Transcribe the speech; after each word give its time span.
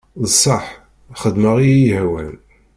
D 0.23 0.25
sseḥ 0.33 0.65
xedmeɣ 1.21 1.57
iyi-ihwan. 1.59 2.31